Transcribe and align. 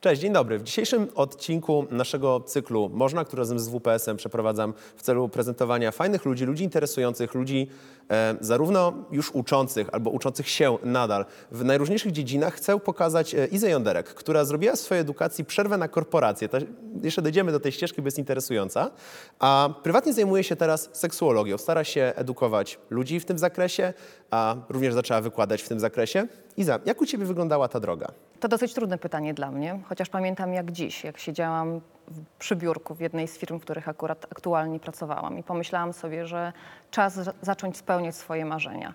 Cześć, 0.00 0.20
dzień 0.20 0.32
dobry. 0.32 0.58
W 0.58 0.62
dzisiejszym 0.62 1.08
odcinku 1.14 1.86
naszego 1.90 2.40
cyklu 2.40 2.90
Można, 2.92 3.24
który 3.24 3.40
razem 3.40 3.58
z 3.58 3.68
WPS-em 3.68 4.16
przeprowadzam 4.16 4.74
w 4.96 5.02
celu 5.02 5.28
prezentowania 5.28 5.92
fajnych 5.92 6.24
ludzi, 6.24 6.44
ludzi 6.44 6.64
interesujących, 6.64 7.34
ludzi 7.34 7.68
e, 8.10 8.36
zarówno 8.40 8.92
już 9.10 9.30
uczących 9.30 9.88
albo 9.92 10.10
uczących 10.10 10.48
się 10.48 10.78
nadal 10.82 11.24
w 11.52 11.64
najróżniejszych 11.64 12.12
dziedzinach, 12.12 12.54
chcę 12.54 12.80
pokazać 12.80 13.34
e, 13.34 13.46
Izę 13.46 13.70
Jąderek, 13.70 14.06
która 14.06 14.44
zrobiła 14.44 14.76
w 14.76 14.78
swojej 14.80 15.02
edukacji 15.02 15.44
przerwę 15.44 15.78
na 15.78 15.88
korporację. 15.88 16.48
Jeszcze 17.02 17.22
dojdziemy 17.22 17.52
do 17.52 17.60
tej 17.60 17.72
ścieżki, 17.72 18.02
bo 18.02 18.06
jest 18.06 18.18
interesująca. 18.18 18.90
A 19.38 19.68
prywatnie 19.82 20.12
zajmuje 20.12 20.44
się 20.44 20.56
teraz 20.56 20.90
seksuologią. 20.92 21.58
Stara 21.58 21.84
się 21.84 22.12
edukować 22.16 22.78
ludzi 22.90 23.20
w 23.20 23.24
tym 23.24 23.38
zakresie, 23.38 23.92
a 24.30 24.54
również 24.68 24.94
zaczęła 24.94 25.20
wykładać 25.20 25.62
w 25.62 25.68
tym 25.68 25.80
zakresie. 25.80 26.26
Iza, 26.56 26.78
jak 26.84 27.00
u 27.00 27.06
Ciebie 27.06 27.24
wyglądała 27.24 27.68
ta 27.68 27.80
droga? 27.80 28.06
To 28.40 28.48
dosyć 28.48 28.74
trudne 28.74 28.98
pytanie 28.98 29.34
dla 29.34 29.50
mnie, 29.50 29.80
chociaż 29.88 30.08
pamiętam 30.08 30.52
jak 30.52 30.72
dziś, 30.72 31.04
jak 31.04 31.18
siedziałam 31.18 31.80
przy 32.38 32.56
biurku 32.56 32.94
w 32.94 33.00
jednej 33.00 33.28
z 33.28 33.38
firm, 33.38 33.58
w 33.58 33.62
których 33.62 33.88
akurat 33.88 34.26
aktualnie 34.32 34.80
pracowałam 34.80 35.38
i 35.38 35.42
pomyślałam 35.42 35.92
sobie, 35.92 36.26
że 36.26 36.52
czas 36.90 37.14
za- 37.14 37.32
zacząć 37.42 37.76
spełniać 37.76 38.14
swoje 38.16 38.44
marzenia. 38.44 38.94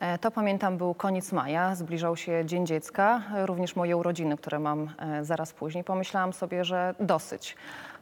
E, 0.00 0.18
To 0.18 0.30
pamiętam 0.30 0.78
był 0.78 0.94
koniec 0.94 1.32
maja, 1.32 1.74
zbliżał 1.74 2.16
się 2.16 2.42
Dzień 2.44 2.66
Dziecka, 2.66 3.22
e, 3.34 3.46
również 3.46 3.76
moje 3.76 3.96
urodziny, 3.96 4.36
które 4.36 4.58
mam 4.58 4.90
e, 4.98 5.24
zaraz 5.24 5.52
później. 5.52 5.84
Pomyślałam 5.84 6.32
sobie, 6.32 6.64
że 6.64 6.94
dosyć. 7.00 7.56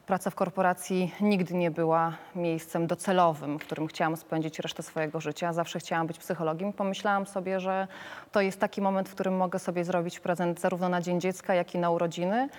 Praca 0.05 0.29
w 0.29 0.35
korporacji 0.35 1.13
nigdy 1.21 1.53
nie 1.53 1.71
była 1.71 2.17
miejscem 2.35 2.87
docelowym, 2.87 3.59
w 3.59 3.61
którym 3.65 3.87
chciałam 3.87 4.17
spędzić 4.17 4.59
resztę 4.59 4.83
swojego 4.83 5.19
życia. 5.19 5.53
Zawsze 5.53 5.79
chciałam 5.79 6.07
być 6.07 6.19
psychologiem. 6.19 6.73
Pomyślałam 6.73 7.25
sobie, 7.25 7.59
że 7.59 7.87
to 8.31 8.41
jest 8.41 8.59
taki 8.59 8.81
moment, 8.81 9.09
w 9.09 9.13
którym 9.13 9.37
mogę 9.37 9.59
sobie 9.59 9.85
zrobić 9.85 10.19
prezent 10.19 10.59
zarówno 10.59 10.89
na 10.89 11.01
Dzień 11.01 11.21
Dziecka, 11.21 11.53
jak 11.53 11.75
i 11.75 11.77
na 11.77 11.89
urodziny. 11.89 12.49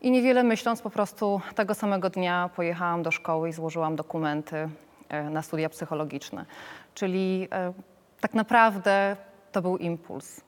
I 0.00 0.10
niewiele 0.10 0.42
myśląc, 0.42 0.82
po 0.82 0.90
prostu 0.90 1.40
tego 1.54 1.74
samego 1.74 2.10
dnia 2.10 2.50
pojechałam 2.56 3.02
do 3.02 3.10
szkoły 3.10 3.48
i 3.48 3.52
złożyłam 3.52 3.96
dokumenty 3.96 4.68
e, 5.08 5.30
na 5.30 5.42
studia 5.42 5.68
psychologiczne. 5.68 6.44
Czyli 6.94 7.48
e, 7.52 7.72
tak 8.20 8.34
naprawdę 8.34 9.16
to 9.52 9.62
był 9.62 9.76
impuls. 9.76 10.40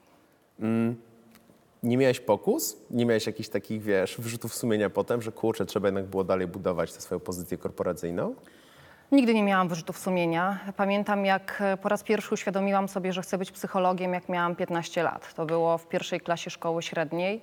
Nie 1.83 1.97
miałeś 1.97 2.19
pokus? 2.19 2.77
Nie 2.91 3.05
miałeś 3.05 3.27
jakichś 3.27 3.49
takich, 3.49 3.81
wiesz, 3.81 4.15
wyrzutów 4.19 4.55
sumienia 4.55 4.89
potem, 4.89 5.21
że 5.21 5.31
kurczę, 5.31 5.65
trzeba 5.65 5.87
jednak 5.87 6.05
było 6.05 6.23
dalej 6.23 6.47
budować 6.47 6.93
tę 6.93 7.01
swoją 7.01 7.19
pozycję 7.19 7.57
korporacyjną? 7.57 8.35
Nigdy 9.11 9.33
nie 9.33 9.43
miałam 9.43 9.67
wyrzutów 9.67 9.97
sumienia. 9.99 10.59
Pamiętam, 10.77 11.25
jak 11.25 11.57
e, 11.61 11.77
po 11.77 11.89
raz 11.89 12.03
pierwszy 12.03 12.33
uświadomiłam 12.33 12.87
sobie, 12.87 13.13
że 13.13 13.21
chcę 13.21 13.37
być 13.37 13.51
psychologiem, 13.51 14.13
jak 14.13 14.29
miałam 14.29 14.55
15 14.55 15.03
lat. 15.03 15.33
To 15.33 15.45
było 15.45 15.77
w 15.77 15.87
pierwszej 15.87 16.19
klasie 16.19 16.49
szkoły 16.49 16.83
średniej. 16.83 17.41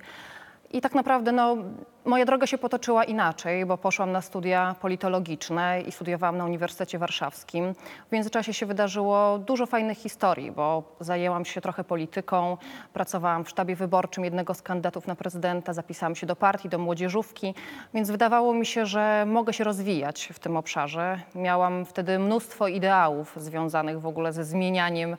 I 0.71 0.81
tak 0.81 0.95
naprawdę 0.95 1.31
no, 1.31 1.57
moja 2.05 2.25
droga 2.25 2.47
się 2.47 2.57
potoczyła 2.57 3.03
inaczej, 3.03 3.65
bo 3.65 3.77
poszłam 3.77 4.11
na 4.11 4.21
studia 4.21 4.75
politologiczne 4.81 5.81
i 5.81 5.91
studiowałam 5.91 6.37
na 6.37 6.45
Uniwersytecie 6.45 6.99
Warszawskim. 6.99 7.73
W 8.09 8.11
międzyczasie 8.11 8.53
się 8.53 8.65
wydarzyło 8.65 9.39
dużo 9.39 9.65
fajnych 9.65 9.97
historii, 9.97 10.51
bo 10.51 10.83
zajęłam 10.99 11.45
się 11.45 11.61
trochę 11.61 11.83
polityką, 11.83 12.57
pracowałam 12.93 13.45
w 13.45 13.49
sztabie 13.49 13.75
wyborczym 13.75 14.23
jednego 14.23 14.53
z 14.53 14.61
kandydatów 14.61 15.07
na 15.07 15.15
prezydenta, 15.15 15.73
zapisałam 15.73 16.15
się 16.15 16.27
do 16.27 16.35
partii, 16.35 16.69
do 16.69 16.77
młodzieżówki, 16.77 17.53
więc 17.93 18.11
wydawało 18.11 18.53
mi 18.53 18.65
się, 18.65 18.85
że 18.85 19.25
mogę 19.27 19.53
się 19.53 19.63
rozwijać 19.63 20.29
w 20.33 20.39
tym 20.39 20.57
obszarze. 20.57 21.19
Miałam 21.35 21.85
wtedy 21.85 22.19
mnóstwo 22.19 22.67
ideałów 22.67 23.33
związanych 23.37 24.01
w 24.01 24.05
ogóle 24.05 24.33
ze 24.33 24.43
zmienianiem 24.43 25.17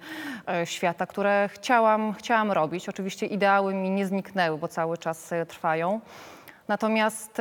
e, 0.48 0.66
świata, 0.66 1.06
które 1.06 1.48
chciałam, 1.52 2.12
chciałam 2.12 2.52
robić. 2.52 2.88
Oczywiście 2.88 3.26
ideały 3.26 3.74
mi 3.74 3.90
nie 3.90 4.06
zniknęły, 4.06 4.58
bo 4.58 4.68
cały 4.68 4.98
czas 4.98 5.32
e, 5.32 5.46
trwają. 5.46 6.00
Natomiast 6.68 7.40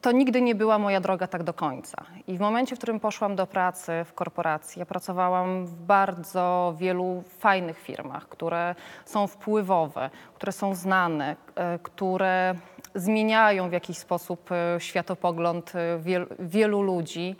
to 0.00 0.12
nigdy 0.12 0.42
nie 0.42 0.54
była 0.54 0.78
moja 0.78 1.00
droga 1.00 1.26
tak 1.26 1.42
do 1.42 1.54
końca. 1.54 2.04
I 2.26 2.36
w 2.36 2.40
momencie, 2.40 2.76
w 2.76 2.78
którym 2.78 3.00
poszłam 3.00 3.36
do 3.36 3.46
pracy 3.46 3.92
w 4.04 4.12
korporacji, 4.12 4.80
ja 4.80 4.86
pracowałam 4.86 5.66
w 5.66 5.74
bardzo 5.74 6.74
wielu 6.78 7.22
fajnych 7.38 7.78
firmach, 7.78 8.28
które 8.28 8.74
są 9.04 9.26
wpływowe, 9.26 10.10
które 10.34 10.52
są 10.52 10.74
znane, 10.74 11.36
e, 11.54 11.78
które 11.82 12.54
zmieniają 12.94 13.68
w 13.68 13.72
jakiś 13.72 13.98
sposób 13.98 14.52
e, 14.52 14.80
światopogląd 14.80 15.72
wiel, 15.98 16.26
wielu 16.38 16.82
ludzi. 16.82 17.36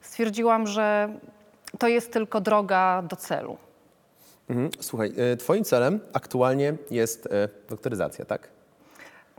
Stwierdziłam, 0.00 0.66
że 0.66 1.08
to 1.78 1.88
jest 1.88 2.12
tylko 2.12 2.40
droga 2.40 3.02
do 3.02 3.16
celu. 3.16 3.56
Mhm. 4.48 4.70
Słuchaj, 4.80 5.12
twoim 5.38 5.64
celem 5.64 6.00
aktualnie 6.12 6.74
jest 6.90 7.28
doktoryzacja, 7.68 8.24
tak? 8.24 8.53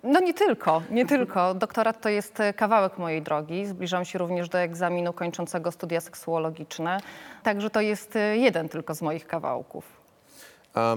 No 0.05 0.19
nie 0.19 0.33
tylko, 0.33 0.81
nie 0.89 1.05
tylko. 1.05 1.53
Doktorat 1.53 2.01
to 2.01 2.09
jest 2.09 2.39
e, 2.39 2.53
kawałek 2.53 2.97
mojej 2.97 3.21
drogi. 3.21 3.65
Zbliżam 3.65 4.05
się 4.05 4.19
również 4.19 4.49
do 4.49 4.57
egzaminu 4.57 5.13
kończącego 5.13 5.71
studia 5.71 6.01
seksuologiczne. 6.01 6.97
Także 7.43 7.69
to 7.69 7.81
jest 7.81 8.15
e, 8.15 8.37
jeden 8.37 8.69
tylko 8.69 8.95
z 8.95 9.01
moich 9.01 9.27
kawałków. 9.27 9.85
A 10.73 10.95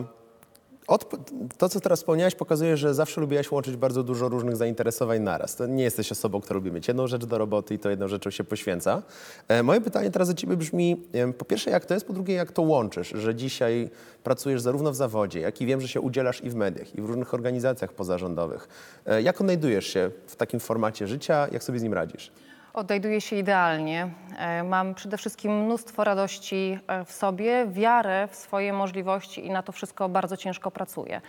od, 0.89 1.11
to, 1.59 1.69
co 1.69 1.81
teraz 1.81 1.99
wspomniałaś, 1.99 2.35
pokazuje, 2.35 2.77
że 2.77 2.95
zawsze 2.95 3.21
lubiłaś 3.21 3.51
łączyć 3.51 3.77
bardzo 3.77 4.03
dużo 4.03 4.29
różnych 4.29 4.57
zainteresowań 4.57 5.21
naraz. 5.21 5.57
To 5.57 5.67
nie 5.67 5.85
jesteś 5.85 6.13
osobą, 6.13 6.41
która 6.41 6.55
lubi 6.55 6.73
mieć 6.73 6.89
jedną 6.89 7.07
rzecz 7.07 7.25
do 7.25 7.39
roboty 7.39 7.75
i 7.75 7.79
to 7.79 7.91
jedną 7.91 8.09
rzeczą 8.09 8.31
się 8.31 8.45
poświęca. 8.45 9.03
E, 9.49 9.63
moje 9.63 9.81
pytanie 9.81 10.11
teraz 10.11 10.29
do 10.29 10.35
ciebie 10.35 10.57
brzmi, 10.57 11.03
em, 11.13 11.33
po 11.33 11.45
pierwsze, 11.45 11.71
jak 11.71 11.85
to 11.85 11.95
jest, 11.95 12.07
po 12.07 12.13
drugie, 12.13 12.35
jak 12.35 12.53
to 12.53 12.63
łączysz, 12.63 13.09
że 13.09 13.35
dzisiaj 13.35 13.91
pracujesz 14.25 14.61
zarówno 14.61 14.93
w 14.93 14.97
zawodzie, 14.97 15.41
jak 15.41 15.61
i 15.61 15.67
wiem, 15.67 15.81
że 15.81 15.89
się 15.89 16.01
udzielasz 16.01 16.45
i 16.45 16.51
w 16.51 16.55
mediach, 16.55 16.95
i 16.95 17.03
w 17.03 17.05
różnych 17.05 17.35
organizacjach 17.35 17.93
pozarządowych. 17.93 18.69
E, 19.07 19.23
jak 19.23 19.41
odnajdujesz 19.41 19.87
się 19.87 20.11
w 20.27 20.37
takim 20.37 20.61
formacie 20.61 21.07
życia, 21.07 21.49
jak 21.53 21.65
sobie 21.65 21.79
z 21.79 21.83
nim 21.83 21.95
radzisz? 21.95 22.33
Odnajduję 22.79 23.21
się 23.21 23.37
idealnie. 23.37 24.09
E, 24.39 24.63
Mam 24.63 24.95
przede 24.95 25.17
wszystkim 25.17 25.65
mnóstwo 25.65 26.05
radości 26.05 26.79
e, 26.87 27.05
w 27.05 27.13
sobie, 27.13 27.67
wiarę 27.71 28.29
w 28.31 28.37
swoje 28.37 28.73
możliwości 28.73 29.47
i 29.47 29.51
na 29.51 29.63
to 29.63 29.73
wszystko 29.73 30.09
bardzo 30.09 30.37
ciężko 30.37 30.71
pracuję. 30.71 31.21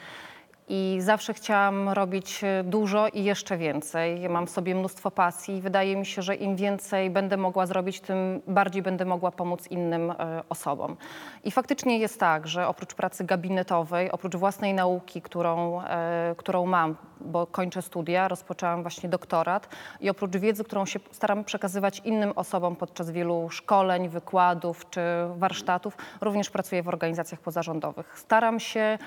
I 0.71 0.97
zawsze 1.01 1.33
chciałam 1.33 1.89
robić 1.89 2.43
e, 2.43 2.63
dużo 2.63 3.07
i 3.07 3.23
jeszcze 3.23 3.57
więcej. 3.57 4.29
Mam 4.29 4.47
w 4.47 4.49
sobie 4.49 4.75
mnóstwo 4.75 5.11
pasji 5.11 5.57
i 5.57 5.61
wydaje 5.61 5.97
mi 5.97 6.05
się, 6.05 6.21
że 6.21 6.35
im 6.35 6.55
więcej 6.55 7.09
będę 7.09 7.37
mogła 7.37 7.65
zrobić, 7.65 7.99
tym 7.99 8.41
bardziej 8.47 8.81
będę 8.81 9.05
mogła 9.05 9.31
pomóc 9.31 9.67
innym 9.67 10.11
e, 10.11 10.43
osobom. 10.49 10.97
I 11.43 11.51
faktycznie 11.51 11.99
jest 11.99 12.19
tak, 12.19 12.47
że 12.47 12.67
oprócz 12.67 12.93
pracy 12.93 13.23
gabinetowej, 13.23 14.11
oprócz 14.11 14.35
własnej 14.35 14.73
nauki, 14.73 15.21
którą, 15.21 15.81
e, 15.81 16.35
którą 16.37 16.65
mam, 16.65 16.95
bo 17.21 17.47
kończę 17.47 17.81
studia, 17.81 18.27
rozpoczęłam 18.27 18.81
właśnie 18.81 19.09
doktorat 19.09 19.69
i 20.01 20.09
oprócz 20.09 20.37
wiedzy, 20.37 20.63
którą 20.63 20.85
się 20.85 20.99
staram 21.11 21.43
przekazywać 21.43 22.01
innym 22.05 22.31
osobom 22.35 22.75
podczas 22.75 23.11
wielu 23.11 23.49
szkoleń, 23.49 24.09
wykładów 24.09 24.89
czy 24.89 25.01
warsztatów, 25.35 25.97
również 26.21 26.49
pracuję 26.49 26.83
w 26.83 26.87
organizacjach 26.87 27.39
pozarządowych. 27.39 28.19
Staram 28.19 28.59
się 28.59 28.97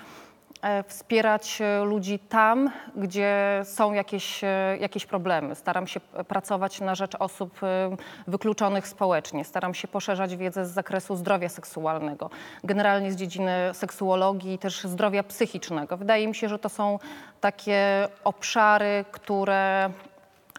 wspierać 0.86 1.60
e, 1.60 1.84
ludzi 1.84 2.18
tam, 2.18 2.70
gdzie 2.96 3.60
są 3.64 3.92
jakieś, 3.92 4.44
e, 4.44 4.76
jakieś 4.80 5.06
problemy. 5.06 5.54
Staram 5.54 5.86
się 5.86 6.00
pracować 6.00 6.80
na 6.80 6.94
rzecz 6.94 7.14
osób 7.18 7.62
e, 7.62 7.96
wykluczonych 8.26 8.88
społecznie. 8.88 9.44
Staram 9.44 9.74
się 9.74 9.88
poszerzać 9.88 10.36
wiedzę 10.36 10.66
z 10.66 10.70
zakresu 10.70 11.16
zdrowia 11.16 11.48
seksualnego, 11.48 12.30
generalnie 12.64 13.12
z 13.12 13.16
dziedziny 13.16 13.70
seksuologii 13.72 14.54
i 14.54 14.58
też 14.58 14.84
zdrowia 14.84 15.22
psychicznego. 15.22 15.96
Wydaje 15.96 16.28
mi 16.28 16.34
się, 16.34 16.48
że 16.48 16.58
to 16.58 16.68
są 16.68 16.98
takie 17.40 18.08
obszary, 18.24 19.04
które, 19.12 19.90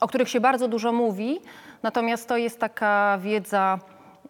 o 0.01 0.07
których 0.07 0.29
się 0.29 0.39
bardzo 0.39 0.67
dużo 0.67 0.91
mówi, 0.91 1.41
natomiast 1.83 2.27
to 2.27 2.37
jest 2.37 2.59
taka 2.59 3.17
wiedza 3.21 3.79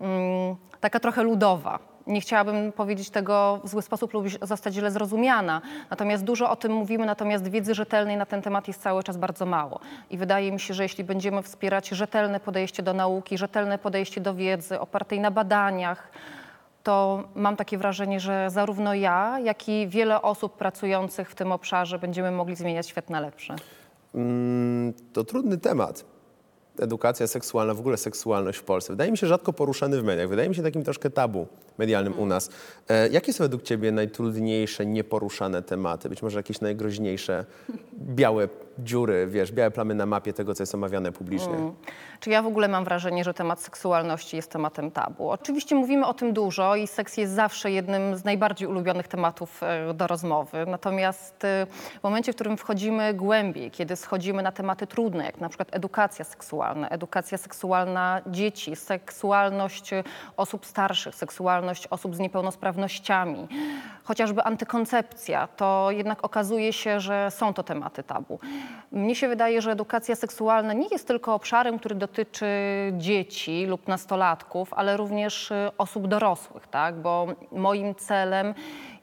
mm, 0.01 0.55
taka 0.81 0.99
trochę 0.99 1.23
ludowa. 1.23 1.92
Nie 2.07 2.21
chciałabym 2.21 2.71
powiedzieć 2.71 3.09
tego 3.09 3.59
w 3.63 3.69
zły 3.69 3.81
sposób 3.81 4.13
lub 4.13 4.25
zostać 4.41 4.73
źle 4.73 4.91
zrozumiana. 4.91 5.61
Natomiast 5.89 6.23
dużo 6.23 6.49
o 6.49 6.55
tym 6.55 6.71
mówimy, 6.71 7.05
natomiast 7.05 7.47
wiedzy 7.47 7.75
rzetelnej 7.75 8.17
na 8.17 8.25
ten 8.25 8.41
temat 8.41 8.67
jest 8.67 8.81
cały 8.81 9.03
czas 9.03 9.17
bardzo 9.17 9.45
mało. 9.45 9.79
I 10.09 10.17
wydaje 10.17 10.51
mi 10.51 10.59
się, 10.59 10.73
że 10.73 10.83
jeśli 10.83 11.03
będziemy 11.03 11.43
wspierać 11.43 11.89
rzetelne 11.89 12.39
podejście 12.39 12.83
do 12.83 12.93
nauki, 12.93 13.37
rzetelne 13.37 13.77
podejście 13.77 14.21
do 14.21 14.33
wiedzy 14.33 14.79
opartej 14.79 15.19
na 15.19 15.31
badaniach, 15.31 16.11
to 16.83 17.23
mam 17.35 17.55
takie 17.55 17.77
wrażenie, 17.77 18.19
że 18.19 18.49
zarówno 18.49 18.93
ja, 18.93 19.39
jak 19.39 19.69
i 19.69 19.87
wiele 19.87 20.21
osób 20.21 20.57
pracujących 20.57 21.29
w 21.29 21.35
tym 21.35 21.51
obszarze 21.51 21.99
będziemy 21.99 22.31
mogli 22.31 22.55
zmieniać 22.55 22.87
świat 22.87 23.09
na 23.09 23.19
lepsze. 23.19 23.55
Mm, 24.15 24.93
to 25.13 25.23
trudny 25.23 25.57
temat. 25.57 26.12
Edukacja 26.79 27.27
seksualna, 27.27 27.73
w 27.73 27.79
ogóle 27.79 27.97
seksualność 27.97 28.59
w 28.59 28.63
Polsce. 28.63 28.93
Wydaje 28.93 29.11
mi 29.11 29.17
się 29.17 29.27
rzadko 29.27 29.53
poruszany 29.53 30.01
w 30.01 30.03
mediach. 30.03 30.29
Wydaje 30.29 30.49
mi 30.49 30.55
się 30.55 30.63
takim 30.63 30.83
troszkę 30.83 31.09
tabu 31.09 31.47
medialnym 31.77 32.19
u 32.19 32.25
nas. 32.25 32.49
E, 32.89 33.09
jakie 33.09 33.33
są 33.33 33.43
według 33.43 33.63
Ciebie 33.63 33.91
najtrudniejsze, 33.91 34.85
nieporuszane 34.85 35.61
tematy? 35.61 36.09
Być 36.09 36.21
może 36.21 36.39
jakieś 36.39 36.61
najgroźniejsze 36.61 37.45
białe 37.93 38.47
dziury, 38.79 39.27
wiesz, 39.27 39.51
białe 39.51 39.71
plamy 39.71 39.95
na 39.95 40.05
mapie 40.05 40.33
tego, 40.33 40.55
co 40.55 40.63
jest 40.63 40.75
omawiane 40.75 41.11
publicznie? 41.11 41.53
Mm. 41.53 41.73
Czy 42.19 42.29
ja 42.29 42.41
w 42.41 42.47
ogóle 42.47 42.67
mam 42.67 42.83
wrażenie, 42.83 43.23
że 43.23 43.33
temat 43.33 43.61
seksualności 43.61 44.35
jest 44.35 44.51
tematem 44.51 44.91
tabu? 44.91 45.29
Oczywiście 45.29 45.75
mówimy 45.75 46.05
o 46.05 46.13
tym 46.13 46.33
dużo 46.33 46.75
i 46.75 46.87
seks 46.87 47.17
jest 47.17 47.33
zawsze 47.33 47.71
jednym 47.71 48.17
z 48.17 48.23
najbardziej 48.23 48.67
ulubionych 48.67 49.07
tematów 49.07 49.63
e, 49.63 49.93
do 49.93 50.07
rozmowy. 50.07 50.65
Natomiast 50.67 51.45
e, 51.45 51.67
w 51.99 52.03
momencie, 52.03 52.31
w 52.31 52.35
którym 52.35 52.57
wchodzimy 52.57 53.13
głębiej, 53.13 53.71
kiedy 53.71 53.95
schodzimy 53.95 54.43
na 54.43 54.51
tematy 54.51 54.87
trudne, 54.87 55.25
jak 55.25 55.41
na 55.41 55.49
przykład 55.49 55.67
edukacja 55.71 56.25
seksualna, 56.25 56.62
edukacja 56.89 57.37
seksualna 57.37 58.21
dzieci, 58.27 58.75
seksualność 58.75 59.91
osób 60.37 60.65
starszych, 60.65 61.15
seksualność 61.15 61.87
osób 61.87 62.15
z 62.15 62.19
niepełnosprawnościami, 62.19 63.47
chociażby 64.03 64.43
antykoncepcja, 64.43 65.47
to 65.47 65.87
jednak 65.91 66.23
okazuje 66.23 66.73
się, 66.73 66.99
że 66.99 67.31
są 67.31 67.53
to 67.53 67.63
tematy 67.63 68.03
tabu. 68.03 68.39
Mnie 68.91 69.15
się 69.15 69.27
wydaje, 69.27 69.61
że 69.61 69.71
edukacja 69.71 70.15
seksualna 70.15 70.73
nie 70.73 70.87
jest 70.91 71.07
tylko 71.07 71.33
obszarem, 71.33 71.79
który 71.79 71.95
dotyczy 71.95 72.47
dzieci 72.97 73.65
lub 73.65 73.87
nastolatków, 73.87 74.73
ale 74.73 74.97
również 74.97 75.51
y, 75.51 75.71
osób 75.77 76.07
dorosłych, 76.07 76.67
tak? 76.67 76.95
bo 77.01 77.27
moim 77.51 77.95
celem 77.95 78.53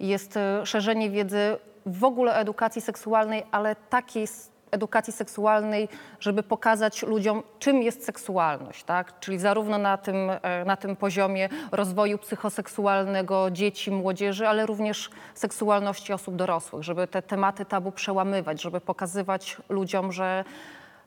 jest 0.01 0.37
y, 0.37 0.67
szerzenie 0.67 1.11
wiedzy 1.11 1.57
w 1.87 2.05
ogóle 2.05 2.33
o 2.33 2.37
edukacji 2.37 2.83
seksualnej, 2.83 3.43
ale 3.51 3.77
takiej 3.77 4.27
edukacji 4.71 5.13
seksualnej, 5.13 5.89
żeby 6.21 6.43
pokazać 6.43 7.03
ludziom, 7.03 7.43
czym 7.59 7.83
jest 7.83 8.05
seksualność, 8.05 8.85
tak? 8.85 9.21
Czyli 9.21 9.39
zarówno 9.39 9.79
na 9.79 9.97
tym, 9.97 10.17
e, 10.43 10.65
na 10.65 10.77
tym 10.77 10.97
poziomie 10.97 11.49
rozwoju 11.73 12.19
psychoseksualnego 12.19 13.51
dzieci, 13.51 13.91
młodzieży, 13.91 14.49
ale 14.49 14.67
również 14.67 15.11
seksualności 15.35 16.13
osób 16.13 16.37
dorosłych, 16.37 16.83
żeby 16.83 17.07
te 17.07 17.23
tematy 17.23 17.65
tabu 17.65 17.93
przełamywać, 17.93 18.63
żeby 18.63 18.81
pokazywać 18.81 19.57
ludziom, 19.69 20.13
że 20.13 20.45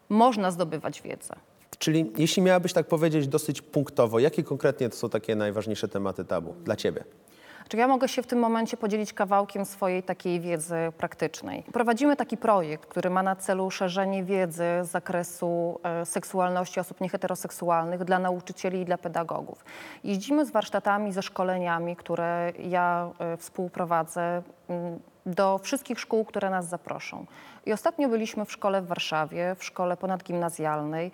można 0.09 0.51
zdobywać 0.51 1.01
wiedzę. 1.01 1.35
Czyli 1.79 2.11
jeśli 2.17 2.41
miałabyś 2.41 2.73
tak 2.73 2.87
powiedzieć 2.87 3.27
dosyć 3.27 3.61
punktowo, 3.61 4.19
jakie 4.19 4.43
konkretnie 4.43 4.89
to 4.89 4.95
są 4.95 5.09
takie 5.09 5.35
najważniejsze 5.35 5.87
tematy 5.87 6.25
tabu 6.25 6.55
dla 6.63 6.75
Ciebie? 6.75 7.03
Czy 7.67 7.77
ja 7.77 7.87
mogę 7.87 8.07
się 8.07 8.21
w 8.21 8.27
tym 8.27 8.39
momencie 8.39 8.77
podzielić 8.77 9.13
kawałkiem 9.13 9.65
swojej 9.65 10.03
takiej 10.03 10.39
wiedzy 10.39 10.75
praktycznej? 10.97 11.63
Prowadzimy 11.73 12.15
taki 12.15 12.37
projekt, 12.37 12.85
który 12.89 13.09
ma 13.09 13.23
na 13.23 13.35
celu 13.35 13.71
szerzenie 13.71 14.23
wiedzy 14.23 14.63
z 14.81 14.87
zakresu 14.87 15.79
e, 15.83 16.05
seksualności 16.05 16.79
osób 16.79 17.01
nieheteroseksualnych 17.01 18.03
dla 18.03 18.19
nauczycieli 18.19 18.81
i 18.81 18.85
dla 18.85 18.97
pedagogów. 18.97 19.65
Jeździmy 20.03 20.45
z 20.45 20.51
warsztatami, 20.51 21.13
ze 21.13 21.21
szkoleniami, 21.21 21.95
które 21.95 22.51
ja 22.59 23.09
e, 23.19 23.37
współprowadzę 23.37 24.41
mm, 24.67 24.99
do 25.25 25.57
wszystkich 25.57 25.99
szkół, 25.99 26.25
które 26.25 26.49
nas 26.49 26.69
zaproszą. 26.69 27.25
I 27.65 27.73
ostatnio 27.73 28.09
byliśmy 28.09 28.45
w 28.45 28.51
szkole 28.51 28.81
w 28.81 28.87
Warszawie, 28.87 29.55
w 29.55 29.63
szkole 29.63 29.97
ponadgimnazjalnej. 29.97 31.11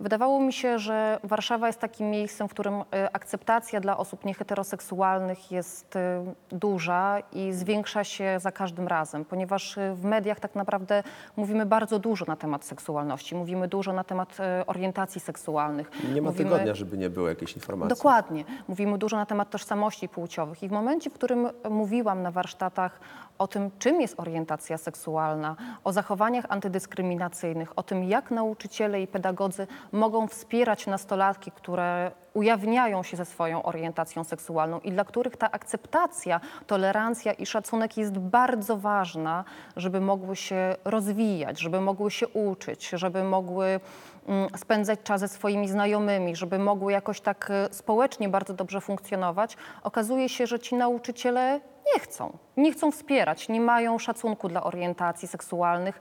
Wydawało 0.00 0.40
mi 0.40 0.52
się, 0.52 0.78
że 0.78 1.18
Warszawa 1.24 1.66
jest 1.66 1.78
takim 1.78 2.10
miejscem, 2.10 2.48
w 2.48 2.50
którym 2.50 2.74
e, 2.74 2.82
akceptacja 3.12 3.80
dla 3.80 3.96
osób 3.96 4.24
nieheteroseksualnych 4.24 5.52
jest 5.52 5.96
e, 5.96 6.24
duża 6.48 7.18
i 7.32 7.52
zwiększa 7.52 8.04
się 8.04 8.38
za 8.40 8.52
każdym 8.52 8.88
razem, 8.88 9.24
ponieważ 9.24 9.78
e, 9.78 9.94
w 9.94 10.04
mediach 10.04 10.40
tak 10.40 10.54
naprawdę 10.54 11.02
mówimy 11.36 11.66
bardzo 11.66 11.98
dużo 11.98 12.24
na 12.24 12.36
temat 12.36 12.64
seksualności, 12.64 13.34
mówimy 13.34 13.68
dużo 13.68 13.92
na 13.92 14.04
temat 14.04 14.38
orientacji 14.66 15.20
seksualnych. 15.20 15.90
Nie 16.14 16.22
ma 16.22 16.30
mówimy... 16.30 16.50
tygodnia, 16.50 16.74
żeby 16.74 16.98
nie 16.98 17.10
było 17.10 17.28
jakiejś 17.28 17.54
informacji. 17.54 17.96
Dokładnie. 17.96 18.44
Mówimy 18.68 18.98
dużo 18.98 19.16
na 19.16 19.26
temat 19.26 19.50
tożsamości 19.50 20.08
płciowych 20.08 20.62
i 20.62 20.68
w 20.68 20.72
momencie, 20.72 21.10
w 21.10 21.14
którym 21.14 21.48
mówiłam 21.70 22.22
na 22.22 22.30
warsztatach 22.30 23.00
o 23.40 23.48
tym, 23.48 23.70
czym 23.78 24.00
jest 24.00 24.20
orientacja 24.20 24.78
seksualna, 24.78 25.56
o 25.84 25.92
zachowaniach 25.92 26.44
antydyskryminacyjnych, 26.48 27.78
o 27.78 27.82
tym, 27.82 28.04
jak 28.04 28.30
nauczyciele 28.30 29.02
i 29.02 29.06
pedagodzy 29.06 29.66
mogą 29.92 30.26
wspierać 30.26 30.86
nastolatki, 30.86 31.50
które 31.50 32.10
ujawniają 32.34 33.02
się 33.02 33.16
ze 33.16 33.24
swoją 33.24 33.62
orientacją 33.62 34.24
seksualną 34.24 34.80
i 34.80 34.92
dla 34.92 35.04
których 35.04 35.36
ta 35.36 35.50
akceptacja, 35.50 36.40
tolerancja 36.66 37.32
i 37.32 37.46
szacunek 37.46 37.96
jest 37.96 38.18
bardzo 38.18 38.76
ważna, 38.76 39.44
żeby 39.76 40.00
mogły 40.00 40.36
się 40.36 40.76
rozwijać, 40.84 41.60
żeby 41.60 41.80
mogły 41.80 42.10
się 42.10 42.28
uczyć, 42.28 42.88
żeby 42.88 43.24
mogły 43.24 43.80
mm, 44.26 44.48
spędzać 44.56 45.00
czas 45.04 45.20
ze 45.20 45.28
swoimi 45.28 45.68
znajomymi, 45.68 46.36
żeby 46.36 46.58
mogły 46.58 46.92
jakoś 46.92 47.20
tak 47.20 47.50
e, 47.50 47.68
społecznie 47.70 48.28
bardzo 48.28 48.54
dobrze 48.54 48.80
funkcjonować, 48.80 49.56
okazuje 49.82 50.28
się, 50.28 50.46
że 50.46 50.58
ci 50.58 50.74
nauczyciele 50.74 51.60
nie 51.94 52.00
chcą, 52.00 52.38
nie 52.56 52.72
chcą 52.72 52.92
wspierać, 52.92 53.48
nie 53.48 53.60
mają 53.60 53.98
szacunku 53.98 54.48
dla 54.48 54.62
orientacji 54.62 55.28
seksualnych. 55.28 56.00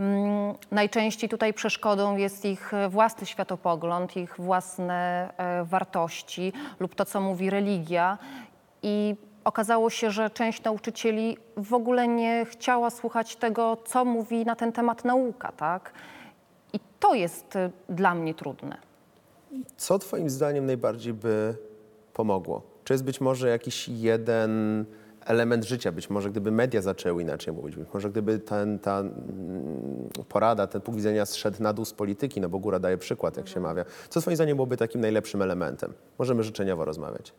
Mm, 0.00 0.54
najczęściej 0.70 1.30
tutaj 1.30 1.54
przeszkodą 1.54 2.16
jest 2.16 2.44
ich 2.44 2.72
własny 2.88 3.26
światopogląd, 3.26 4.16
ich 4.16 4.36
własne 4.38 5.30
e, 5.36 5.64
wartości 5.64 6.52
lub 6.80 6.94
to, 6.94 7.04
co 7.04 7.20
mówi 7.20 7.50
religia. 7.50 8.18
I 8.82 9.16
okazało 9.44 9.90
się, 9.90 10.10
że 10.10 10.30
część 10.30 10.62
nauczycieli 10.62 11.36
w 11.56 11.74
ogóle 11.74 12.08
nie 12.08 12.46
chciała 12.50 12.90
słuchać 12.90 13.36
tego, 13.36 13.76
co 13.84 14.04
mówi 14.04 14.44
na 14.44 14.56
ten 14.56 14.72
temat 14.72 15.04
nauka, 15.04 15.52
tak? 15.52 15.92
I 16.72 16.80
to 17.00 17.14
jest 17.14 17.56
e, 17.56 17.70
dla 17.88 18.14
mnie 18.14 18.34
trudne. 18.34 18.76
Co 19.76 19.98
Twoim 19.98 20.30
zdaniem 20.30 20.66
najbardziej 20.66 21.12
by 21.12 21.56
pomogło? 22.12 22.62
Czy 22.84 22.94
jest 22.94 23.04
być 23.04 23.20
może 23.20 23.48
jakiś 23.48 23.88
jeden 23.88 24.84
element 25.26 25.64
życia. 25.64 25.92
Być 25.92 26.10
może 26.10 26.30
gdyby 26.30 26.50
media 26.50 26.82
zaczęły 26.82 27.22
inaczej 27.22 27.54
mówić, 27.54 27.76
być 27.76 27.88
może 27.94 28.10
gdyby 28.10 28.38
ten, 28.38 28.78
ta 28.78 28.98
mm, 29.00 29.14
porada, 30.28 30.66
ten 30.66 30.80
punkt 30.80 30.96
widzenia 30.96 31.26
zszedł 31.26 31.62
na 31.62 31.72
dół 31.72 31.84
z 31.84 31.92
polityki, 31.92 32.40
no 32.40 32.48
bo 32.48 32.58
góra 32.58 32.78
daje 32.78 32.98
przykład, 32.98 33.36
jak 33.36 33.48
się 33.48 33.60
mawia. 33.60 33.84
Co 34.08 34.20
swoim 34.20 34.36
zdaniem 34.36 34.56
byłoby 34.56 34.76
takim 34.76 35.00
najlepszym 35.00 35.42
elementem? 35.42 35.92
Możemy 36.18 36.42
życzeniowo 36.42 36.84
rozmawiać. 36.84 37.32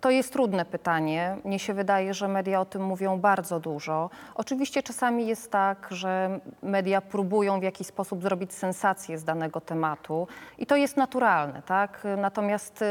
To 0.00 0.10
jest 0.10 0.32
trudne 0.32 0.64
pytanie. 0.64 1.36
Mnie 1.44 1.58
się 1.58 1.74
wydaje, 1.74 2.14
że 2.14 2.28
media 2.28 2.60
o 2.60 2.64
tym 2.64 2.82
mówią 2.84 3.20
bardzo 3.20 3.60
dużo. 3.60 4.10
Oczywiście 4.34 4.82
czasami 4.82 5.26
jest 5.26 5.50
tak, 5.50 5.88
że 5.90 6.40
media 6.62 7.00
próbują 7.00 7.60
w 7.60 7.62
jakiś 7.62 7.86
sposób 7.86 8.22
zrobić 8.22 8.52
sensację 8.52 9.18
z 9.18 9.24
danego 9.24 9.60
tematu 9.60 10.28
i 10.58 10.66
to 10.66 10.76
jest 10.76 10.96
naturalne, 10.96 11.62
tak? 11.62 12.06
Natomiast 12.16 12.84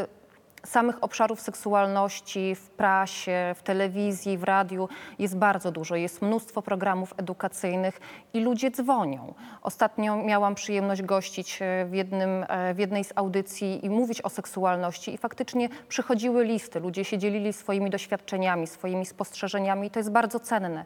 samych 0.65 1.03
obszarów 1.03 1.41
seksualności 1.41 2.55
w 2.55 2.69
prasie, 2.69 3.55
w 3.55 3.63
telewizji, 3.63 4.37
w 4.37 4.43
radiu 4.43 4.89
jest 5.19 5.37
bardzo 5.37 5.71
dużo. 5.71 5.95
Jest 5.95 6.21
mnóstwo 6.21 6.61
programów 6.61 7.13
edukacyjnych 7.17 7.99
i 8.33 8.39
ludzie 8.39 8.71
dzwonią. 8.71 9.33
Ostatnio 9.61 10.15
miałam 10.15 10.55
przyjemność 10.55 11.01
gościć 11.01 11.59
e, 11.61 11.85
w, 11.85 11.93
jednym, 11.93 12.45
e, 12.47 12.73
w 12.73 12.79
jednej 12.79 13.03
z 13.03 13.13
audycji 13.15 13.85
i 13.85 13.89
mówić 13.89 14.21
o 14.21 14.29
seksualności 14.29 15.13
i 15.13 15.17
faktycznie 15.17 15.69
przychodziły 15.87 16.45
listy. 16.45 16.79
Ludzie 16.79 17.05
się 17.05 17.17
dzielili 17.17 17.53
swoimi 17.53 17.89
doświadczeniami, 17.89 18.67
swoimi 18.67 19.05
spostrzeżeniami 19.05 19.87
i 19.87 19.91
to 19.91 19.99
jest 19.99 20.11
bardzo 20.11 20.39
cenne. 20.39 20.85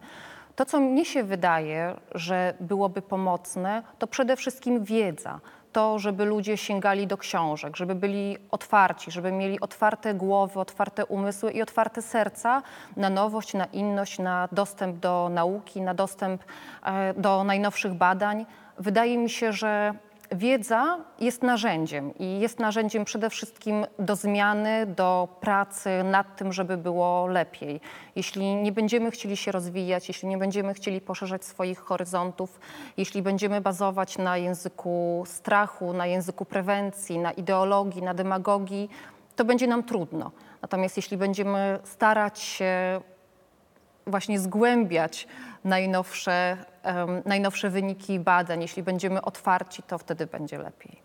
To, 0.55 0.65
co 0.65 0.79
mnie 0.79 1.05
się 1.05 1.23
wydaje, 1.23 1.95
że 2.15 2.53
byłoby 2.59 3.01
pomocne, 3.01 3.83
to 3.99 4.07
przede 4.07 4.35
wszystkim 4.35 4.83
wiedza 4.83 5.39
to, 5.71 5.99
żeby 5.99 6.25
ludzie 6.25 6.57
sięgali 6.57 7.07
do 7.07 7.17
książek, 7.17 7.77
żeby 7.77 7.95
byli 7.95 8.37
otwarci, 8.51 9.11
żeby 9.11 9.31
mieli 9.31 9.59
otwarte 9.59 10.13
głowy, 10.13 10.59
otwarte 10.59 11.05
umysły 11.05 11.51
i 11.51 11.61
otwarte 11.61 12.01
serca 12.01 12.61
na 12.97 13.09
nowość, 13.09 13.53
na 13.53 13.65
inność, 13.65 14.19
na 14.19 14.49
dostęp 14.51 14.99
do 14.99 15.29
nauki, 15.29 15.81
na 15.81 15.93
dostęp 15.93 16.43
e, 16.83 17.13
do 17.13 17.43
najnowszych 17.43 17.93
badań. 17.93 18.45
Wydaje 18.77 19.17
mi 19.17 19.29
się, 19.29 19.53
że 19.53 19.93
Wiedza 20.31 20.97
jest 21.19 21.43
narzędziem 21.43 22.17
i 22.19 22.39
jest 22.39 22.59
narzędziem 22.59 23.05
przede 23.05 23.29
wszystkim 23.29 23.85
do 23.99 24.15
zmiany, 24.15 24.85
do 24.85 25.27
pracy 25.39 25.89
nad 26.03 26.35
tym, 26.35 26.53
żeby 26.53 26.77
było 26.77 27.27
lepiej. 27.27 27.81
Jeśli 28.15 28.55
nie 28.55 28.71
będziemy 28.71 29.11
chcieli 29.11 29.37
się 29.37 29.51
rozwijać, 29.51 30.07
jeśli 30.07 30.29
nie 30.29 30.37
będziemy 30.37 30.73
chcieli 30.73 31.01
poszerzać 31.01 31.45
swoich 31.45 31.79
horyzontów, 31.79 32.59
jeśli 32.97 33.21
będziemy 33.21 33.61
bazować 33.61 34.17
na 34.17 34.37
języku 34.37 35.23
strachu, 35.27 35.93
na 35.93 36.05
języku 36.05 36.45
prewencji, 36.45 37.19
na 37.19 37.31
ideologii, 37.31 38.01
na 38.01 38.13
demagogii, 38.13 38.89
to 39.35 39.45
będzie 39.45 39.67
nam 39.67 39.83
trudno. 39.83 40.31
Natomiast 40.61 40.97
jeśli 40.97 41.17
będziemy 41.17 41.79
starać 41.83 42.39
się 42.39 43.01
właśnie 44.09 44.39
zgłębiać 44.39 45.27
najnowsze, 45.63 46.57
um, 46.85 47.21
najnowsze 47.25 47.69
wyniki 47.69 48.19
badań. 48.19 48.61
Jeśli 48.61 48.83
będziemy 48.83 49.21
otwarci, 49.21 49.83
to 49.83 49.97
wtedy 49.97 50.27
będzie 50.27 50.57
lepiej. 50.57 51.01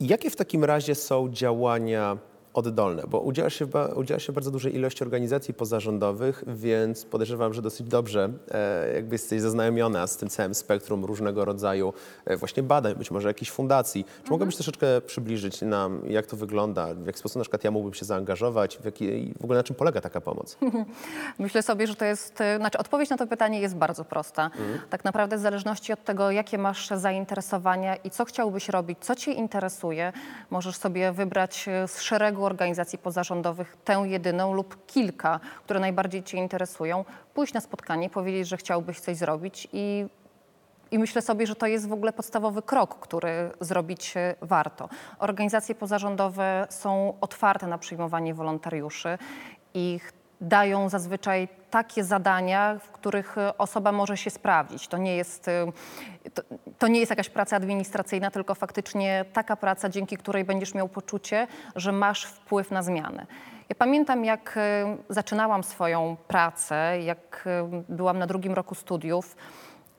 Jakie 0.00 0.30
w 0.30 0.36
takim 0.36 0.64
razie 0.64 0.94
są 0.94 1.28
działania 1.28 2.16
oddolne, 2.54 3.02
bo 3.08 3.20
udziela 3.20 3.50
się, 3.50 3.66
udziela 3.94 4.20
się 4.20 4.32
bardzo 4.32 4.50
dużej 4.50 4.76
ilości 4.76 5.04
organizacji 5.04 5.54
pozarządowych, 5.54 6.44
więc 6.46 7.04
podejrzewam, 7.04 7.54
że 7.54 7.62
dosyć 7.62 7.86
dobrze 7.86 8.30
e, 8.50 8.94
jakby 8.94 9.14
jesteś 9.14 9.40
zaznajomiona 9.40 10.06
z 10.06 10.16
tym 10.16 10.28
całym 10.28 10.54
spektrum 10.54 11.04
różnego 11.04 11.44
rodzaju 11.44 11.92
e, 12.24 12.36
właśnie 12.36 12.62
badań, 12.62 12.94
być 12.94 13.10
może 13.10 13.28
jakichś 13.28 13.50
fundacji. 13.50 14.04
Czy 14.24 14.30
mogłabyś 14.30 14.54
troszeczkę 14.54 15.00
przybliżyć 15.00 15.62
nam, 15.62 16.02
jak 16.08 16.26
to 16.26 16.36
wygląda, 16.36 16.94
w 16.94 17.06
jaki 17.06 17.18
sposób 17.18 17.36
na 17.36 17.42
przykład 17.42 17.64
ja 17.64 17.70
mógłbym 17.70 17.94
się 17.94 18.04
zaangażować, 18.04 18.78
w, 18.78 18.84
jaki, 18.84 19.34
w 19.40 19.44
ogóle 19.44 19.56
na 19.56 19.62
czym 19.62 19.76
polega 19.76 20.00
taka 20.00 20.20
pomoc? 20.20 20.58
Myślę 21.38 21.62
sobie, 21.62 21.86
że 21.86 21.94
to 21.94 22.04
jest, 22.04 22.40
y, 22.40 22.56
znaczy 22.56 22.78
odpowiedź 22.78 23.10
na 23.10 23.16
to 23.16 23.26
pytanie 23.26 23.60
jest 23.60 23.76
bardzo 23.76 24.04
prosta. 24.04 24.50
Tak 24.90 25.04
naprawdę 25.04 25.36
w 25.36 25.40
zależności 25.40 25.92
od 25.92 26.04
tego, 26.04 26.30
jakie 26.30 26.58
masz 26.58 26.88
zainteresowania 26.88 27.96
i 27.96 28.10
co 28.10 28.24
chciałbyś 28.24 28.68
robić, 28.68 28.98
co 29.00 29.14
cię 29.14 29.32
interesuje, 29.32 30.12
możesz 30.50 30.76
sobie 30.76 31.12
wybrać 31.12 31.68
y, 31.84 31.88
z 31.88 32.00
szeregu 32.00 32.39
organizacji 32.44 32.98
pozarządowych 32.98 33.76
tę 33.84 34.02
jedyną 34.06 34.54
lub 34.54 34.86
kilka, 34.86 35.40
które 35.64 35.80
najbardziej 35.80 36.22
cię 36.22 36.38
interesują, 36.38 37.04
pójść 37.34 37.54
na 37.54 37.60
spotkanie, 37.60 38.10
powiedzieć, 38.10 38.48
że 38.48 38.56
chciałbyś 38.56 39.00
coś 39.00 39.16
zrobić 39.16 39.68
i 39.72 40.06
i 40.90 40.98
myślę 40.98 41.22
sobie, 41.22 41.46
że 41.46 41.54
to 41.54 41.66
jest 41.66 41.88
w 41.88 41.92
ogóle 41.92 42.12
podstawowy 42.12 42.62
krok, 42.62 42.98
który 42.98 43.50
zrobić 43.60 44.16
e, 44.16 44.34
warto. 44.42 44.88
Organizacje 45.18 45.74
pozarządowe 45.74 46.66
są 46.70 47.14
otwarte 47.20 47.66
na 47.66 47.78
przyjmowanie 47.78 48.34
wolontariuszy 48.34 49.18
i 49.74 50.00
dają 50.40 50.88
zazwyczaj 50.88 51.48
takie 51.70 52.04
zadania, 52.04 52.78
w 52.78 52.90
których 52.90 53.38
e, 53.38 53.58
osoba 53.58 53.92
może 53.92 54.16
się 54.16 54.30
sprawdzić. 54.30 54.88
To 54.88 54.98
nie 54.98 55.16
jest, 55.16 55.48
e, 55.48 55.66
to, 56.34 56.42
to 56.78 56.88
nie 56.88 57.00
jest 57.00 57.10
jakaś 57.10 57.28
praca 57.28 57.56
administracyjna, 57.56 58.30
tylko 58.30 58.54
faktycznie 58.54 59.24
taka 59.32 59.56
praca, 59.56 59.88
dzięki 59.88 60.16
której 60.16 60.44
będziesz 60.44 60.74
miał 60.74 60.88
poczucie, 60.88 61.46
że 61.76 61.92
masz 61.92 62.24
wpływ 62.24 62.70
na 62.70 62.82
zmianę. 62.82 63.26
Ja 63.68 63.74
pamiętam, 63.74 64.24
jak 64.24 64.54
e, 64.56 64.96
zaczynałam 65.08 65.64
swoją 65.64 66.16
pracę, 66.28 67.00
jak 67.02 67.48
byłam 67.88 68.18
na 68.18 68.26
drugim 68.26 68.54
roku 68.54 68.74
studiów 68.74 69.36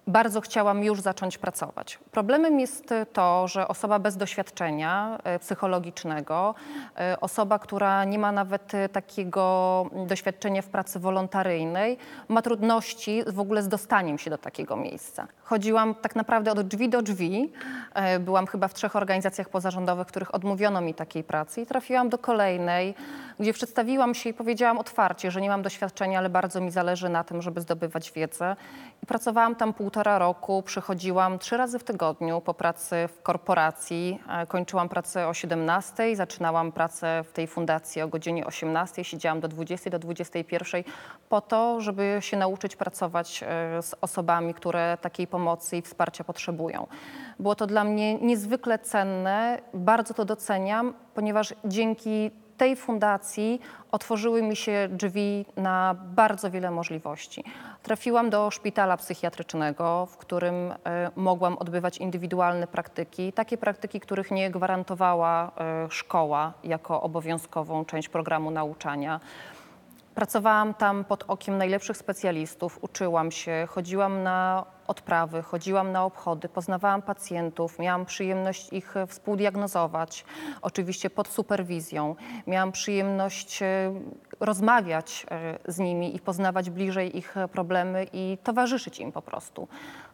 bardzo 0.07 0.41
chciałam 0.41 0.83
już 0.83 1.01
zacząć 1.01 1.37
pracować. 1.37 1.99
Problemem 2.11 2.59
jest 2.59 2.93
to, 3.13 3.47
że 3.47 3.67
osoba 3.67 3.99
bez 3.99 4.17
doświadczenia 4.17 5.17
e, 5.23 5.39
psychologicznego, 5.39 6.55
e, 6.99 7.17
osoba, 7.21 7.59
która 7.59 8.03
nie 8.03 8.19
ma 8.19 8.31
nawet 8.31 8.73
e, 8.73 8.89
takiego 8.89 9.85
doświadczenia 10.07 10.61
w 10.61 10.67
pracy 10.67 10.99
wolontaryjnej, 10.99 11.97
ma 12.27 12.41
trudności 12.41 13.23
w 13.27 13.39
ogóle 13.39 13.63
z 13.63 13.67
dostaniem 13.67 14.17
się 14.17 14.29
do 14.29 14.37
takiego 14.37 14.75
miejsca. 14.75 15.27
Chodziłam 15.51 15.95
tak 15.95 16.15
naprawdę 16.15 16.51
od 16.51 16.61
drzwi 16.61 16.89
do 16.89 17.01
drzwi. 17.01 17.51
E, 17.93 18.19
Byłam 18.19 18.47
chyba 18.47 18.67
w 18.67 18.73
trzech 18.73 18.95
organizacjach 18.95 19.49
pozarządowych, 19.49 20.07
których 20.07 20.35
odmówiono 20.35 20.81
mi 20.81 20.93
takiej 20.93 21.23
pracy 21.23 21.61
i 21.61 21.65
trafiłam 21.65 22.09
do 22.09 22.17
kolejnej, 22.17 22.95
gdzie 23.39 23.53
przedstawiłam 23.53 24.15
się 24.15 24.29
i 24.29 24.33
powiedziałam 24.33 24.77
otwarcie, 24.77 25.31
że 25.31 25.41
nie 25.41 25.49
mam 25.49 25.61
doświadczenia, 25.61 26.19
ale 26.19 26.29
bardzo 26.29 26.61
mi 26.61 26.71
zależy 26.71 27.09
na 27.09 27.23
tym, 27.23 27.41
żeby 27.41 27.61
zdobywać 27.61 28.11
wiedzę. 28.11 28.55
I 29.03 29.05
pracowałam 29.05 29.55
tam 29.55 29.73
półtora 29.73 30.19
roku, 30.19 30.61
przychodziłam 30.61 31.39
trzy 31.39 31.57
razy 31.57 31.79
w 31.79 31.83
tygodniu 31.83 32.41
po 32.41 32.53
pracy 32.53 32.95
w 33.17 33.21
korporacji. 33.21 34.19
E, 34.29 34.47
Kończyłam 34.47 34.89
pracę 34.89 35.27
o 35.27 35.33
17, 35.33 36.15
zaczynałam 36.15 36.71
pracę 36.71 37.23
w 37.23 37.31
tej 37.31 37.47
fundacji 37.47 38.01
o 38.01 38.07
godzinie 38.07 38.45
18, 38.45 39.03
siedziałam 39.03 39.39
do 39.39 39.47
20, 39.47 39.89
do 39.89 39.99
21 39.99 40.83
po 41.29 41.41
to, 41.41 41.81
żeby 41.81 42.17
się 42.19 42.37
nauczyć 42.37 42.75
pracować 42.75 43.43
e, 43.43 43.81
z 43.81 43.95
osobami, 44.01 44.53
które 44.53 44.97
takiej 45.01 45.27
pomocy 45.27 45.40
i 45.77 45.81
wsparcia 45.81 46.23
potrzebują. 46.23 46.87
Było 47.39 47.55
to 47.55 47.67
dla 47.67 47.83
mnie 47.83 48.15
niezwykle 48.15 48.79
cenne, 48.79 49.61
bardzo 49.73 50.13
to 50.13 50.25
doceniam, 50.25 50.93
ponieważ 51.13 51.53
dzięki 51.65 52.31
tej 52.61 52.75
fundacji 52.75 53.61
otworzyły 53.91 54.41
mi 54.41 54.55
się 54.55 54.87
drzwi 54.91 55.45
na 55.57 55.95
bardzo 56.03 56.51
wiele 56.51 56.71
możliwości. 56.71 57.43
Trafiłam 57.83 58.29
do 58.29 58.51
szpitala 58.51 58.97
psychiatrycznego, 58.97 60.05
w 60.05 60.17
którym 60.17 60.55
e, 60.71 61.11
mogłam 61.15 61.57
odbywać 61.57 61.97
indywidualne 61.97 62.67
praktyki, 62.67 63.33
takie 63.33 63.57
praktyki, 63.57 63.99
których 63.99 64.31
nie 64.31 64.51
gwarantowała 64.51 65.51
e, 65.57 65.87
szkoła 65.89 66.53
jako 66.63 67.01
obowiązkową 67.01 67.85
część 67.85 68.09
programu 68.09 68.51
nauczania. 68.51 69.19
Pracowałam 70.15 70.73
tam 70.73 71.03
pod 71.03 71.23
okiem 71.27 71.57
najlepszych 71.57 71.97
specjalistów, 71.97 72.79
uczyłam 72.81 73.31
się, 73.31 73.67
chodziłam 73.69 74.23
na 74.23 74.65
odprawy, 74.91 75.41
chodziłam 75.41 75.91
na 75.91 76.05
obchody, 76.05 76.49
poznawałam 76.49 77.01
pacjentów, 77.01 77.79
miałam 77.79 78.05
przyjemność 78.05 78.73
ich 78.73 78.97
e, 78.97 79.07
współdiagnozować, 79.07 80.25
oczywiście 80.61 81.09
pod 81.09 81.27
superwizją. 81.27 82.15
Miałam 82.47 82.71
przyjemność 82.71 83.61
e, 83.61 83.93
rozmawiać 84.39 85.25
e, 85.31 85.59
z 85.73 85.79
nimi 85.79 86.15
i 86.15 86.19
poznawać 86.19 86.69
bliżej 86.69 87.17
ich 87.17 87.35
problemy 87.51 88.07
i 88.13 88.37
towarzyszyć 88.43 88.99
im 88.99 89.11
po 89.11 89.21
prostu. 89.21 89.67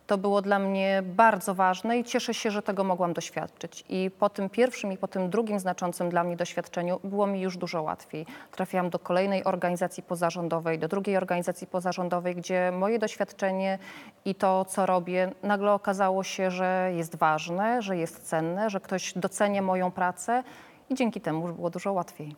To 0.07 0.17
było 0.17 0.41
dla 0.41 0.59
mnie 0.59 1.03
bardzo 1.05 1.55
ważne 1.55 1.99
i 1.99 2.03
cieszę 2.03 2.33
się, 2.33 2.51
że 2.51 2.61
tego 2.61 2.83
mogłam 2.83 3.13
doświadczyć. 3.13 3.83
I 3.89 4.11
po 4.19 4.29
tym 4.29 4.49
pierwszym 4.49 4.91
i 4.91 4.97
po 4.97 5.07
tym 5.07 5.29
drugim 5.29 5.59
znaczącym 5.59 6.09
dla 6.09 6.23
mnie 6.23 6.35
doświadczeniu 6.35 6.99
było 7.03 7.27
mi 7.27 7.41
już 7.41 7.57
dużo 7.57 7.81
łatwiej. 7.81 8.25
Trafiłam 8.51 8.89
do 8.89 8.99
kolejnej 8.99 9.43
organizacji 9.43 10.03
pozarządowej, 10.03 10.79
do 10.79 10.87
drugiej 10.87 11.17
organizacji 11.17 11.67
pozarządowej, 11.67 12.35
gdzie 12.35 12.71
moje 12.71 12.99
doświadczenie 12.99 13.79
i 14.25 14.35
to, 14.35 14.65
co 14.65 14.85
robię, 14.85 15.31
nagle 15.43 15.71
okazało 15.71 16.23
się, 16.23 16.51
że 16.51 16.91
jest 16.95 17.15
ważne, 17.15 17.81
że 17.81 17.97
jest 17.97 18.23
cenne, 18.23 18.69
że 18.69 18.79
ktoś 18.79 19.13
docenia 19.15 19.61
moją 19.61 19.91
pracę 19.91 20.43
i 20.89 20.95
dzięki 20.95 21.21
temu 21.21 21.53
było 21.53 21.69
dużo 21.69 21.93
łatwiej. 21.93 22.35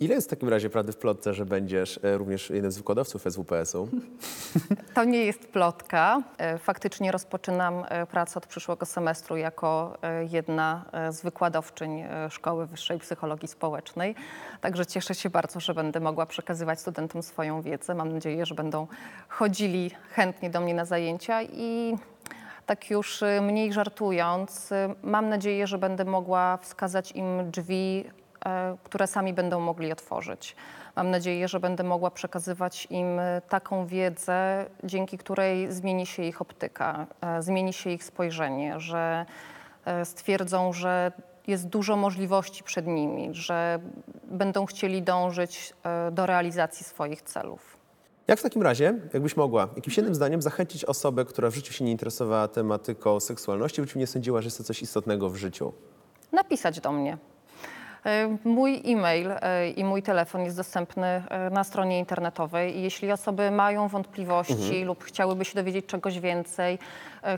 Ile 0.00 0.14
jest 0.14 0.26
w 0.26 0.30
takim 0.30 0.48
razie 0.48 0.70
prawdy 0.70 0.92
w 0.92 0.96
plotce, 0.96 1.34
że 1.34 1.46
będziesz 1.46 2.00
e, 2.02 2.16
również 2.16 2.50
jednym 2.50 2.72
z 2.72 2.76
wykładowców 2.78 3.22
SWPS-u? 3.22 3.88
To 4.94 5.04
nie 5.04 5.24
jest 5.24 5.46
plotka. 5.48 6.22
E, 6.38 6.58
Faktycznie 6.58 7.12
rozpoczynam 7.12 7.84
e, 7.88 8.06
pracę 8.06 8.38
od 8.38 8.46
przyszłego 8.46 8.86
semestru 8.86 9.36
jako 9.36 9.98
jedna 10.30 10.84
z 11.10 11.22
wykładowczyń 11.22 12.04
Szkoły 12.30 12.66
Wyższej 12.66 12.98
Psychologii 12.98 13.48
Społecznej. 13.48 14.14
Także 14.60 14.86
cieszę 14.86 15.14
się 15.14 15.30
bardzo, 15.30 15.60
że 15.60 15.74
będę 15.74 16.00
mogła 16.00 16.26
przekazywać 16.26 16.80
studentom 16.80 17.22
swoją 17.22 17.62
wiedzę. 17.62 17.94
Mam 17.94 18.12
nadzieję, 18.12 18.46
że 18.46 18.54
będą 18.54 18.86
chodzili 19.28 19.90
chętnie 20.10 20.50
do 20.50 20.60
mnie 20.60 20.74
na 20.74 20.84
zajęcia 20.84 21.42
i 21.42 21.96
tak 22.66 22.90
już 22.90 23.24
mniej 23.42 23.72
żartując, 23.72 24.70
mam 25.02 25.28
nadzieję, 25.28 25.66
że 25.66 25.78
będę 25.78 26.04
mogła 26.04 26.56
wskazać 26.56 27.12
im 27.12 27.50
drzwi, 27.50 28.04
które 28.84 29.06
sami 29.06 29.34
będą 29.34 29.60
mogli 29.60 29.92
otworzyć. 29.92 30.56
Mam 30.96 31.10
nadzieję, 31.10 31.48
że 31.48 31.60
będę 31.60 31.84
mogła 31.84 32.10
przekazywać 32.10 32.86
im 32.90 33.18
e, 33.18 33.42
taką 33.48 33.86
wiedzę, 33.86 34.66
dzięki 34.84 35.18
której 35.18 35.72
zmieni 35.72 36.06
się 36.06 36.22
ich 36.22 36.42
optyka, 36.42 37.06
e, 37.20 37.42
zmieni 37.42 37.72
się 37.72 37.90
ich 37.90 38.04
spojrzenie, 38.04 38.80
że 38.80 39.26
e, 39.84 40.04
stwierdzą, 40.04 40.72
że 40.72 41.12
jest 41.46 41.68
dużo 41.68 41.96
możliwości 41.96 42.64
przed 42.64 42.86
nimi, 42.86 43.28
że 43.32 43.78
będą 44.24 44.66
chcieli 44.66 45.02
dążyć 45.02 45.72
e, 45.82 46.10
do 46.10 46.26
realizacji 46.26 46.86
swoich 46.86 47.22
celów. 47.22 47.76
Jak 48.26 48.38
w 48.38 48.42
takim 48.42 48.62
razie, 48.62 48.94
jakbyś 49.12 49.36
mogła, 49.36 49.68
jakimś 49.76 49.96
jednym 49.96 50.14
zdaniem 50.14 50.42
zachęcić 50.42 50.84
osobę, 50.84 51.24
która 51.24 51.50
w 51.50 51.54
życiu 51.54 51.72
się 51.72 51.84
nie 51.84 51.92
interesowała 51.92 52.48
tematyką 52.48 53.20
seksualności, 53.20 53.82
życiu 53.82 53.98
nie 53.98 54.06
sądziła, 54.06 54.40
że 54.40 54.46
jest 54.46 54.58
to 54.58 54.64
coś 54.64 54.82
istotnego 54.82 55.30
w 55.30 55.36
życiu? 55.36 55.72
napisać 56.34 56.80
do 56.80 56.92
mnie. 56.92 57.18
E, 58.04 58.36
Mój 58.44 58.82
e-mail 58.84 59.30
e, 59.30 59.70
i 59.70 59.84
mój 59.84 60.02
telefon 60.02 60.44
jest 60.44 60.56
dostępny 60.56 61.06
e, 61.06 61.50
na 61.50 61.64
stronie 61.64 61.98
internetowej 61.98 62.76
i 62.76 62.82
jeśli 62.82 63.12
osoby 63.12 63.50
mają 63.50 63.88
wątpliwości 63.88 64.84
lub 64.84 65.04
chciałyby 65.04 65.44
się 65.44 65.54
dowiedzieć 65.54 65.86
czegoś 65.86 66.20
więcej, 66.20 66.78